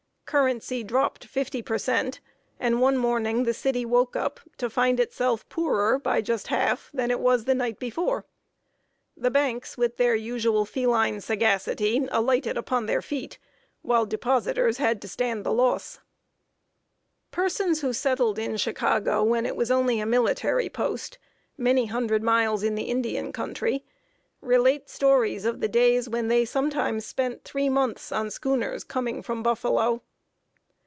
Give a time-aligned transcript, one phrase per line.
[0.31, 2.21] Currency dropped fifty per cent.,
[2.57, 7.11] and one morning the city woke up to find itself poorer by just half than
[7.11, 8.23] it was the night before.
[9.17, 13.39] The banks, with their usual feline sagacity, alighted upon their feet,
[13.81, 15.95] while depositors had to stand the loss.
[17.33, 20.05] [Sidenote: CURIOUS REMINISCENCES OF CHICAGO.] Persons who settled in Chicago when it was only a
[20.05, 21.17] military post,
[21.57, 23.83] many hundred miles in the Indian country,
[24.39, 29.43] relate stories of the days when they sometimes spent three months on schooners coming from
[29.43, 30.01] Buffalo.